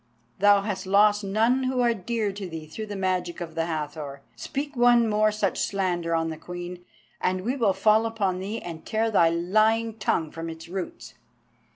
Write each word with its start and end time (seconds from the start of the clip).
Thou 0.39 0.61
hast 0.63 0.87
lost 0.87 1.23
none 1.23 1.65
who 1.65 1.79
are 1.81 1.93
dear 1.93 2.31
to 2.31 2.49
thee 2.49 2.65
through 2.65 2.87
the 2.87 2.95
magic 2.95 3.39
of 3.39 3.53
the 3.53 3.67
Hathor. 3.67 4.23
Speak 4.35 4.75
one 4.75 5.07
more 5.07 5.31
such 5.31 5.59
slander 5.59 6.15
on 6.15 6.29
the 6.31 6.37
Queen, 6.37 6.83
and 7.21 7.41
we 7.41 7.55
will 7.55 7.71
fall 7.73 8.07
upon 8.07 8.39
thee 8.39 8.59
and 8.59 8.83
tear 8.83 9.11
thy 9.11 9.29
lying 9.29 9.95
tongue 9.99 10.31
from 10.31 10.49
its 10.49 10.67
roots." 10.67 11.13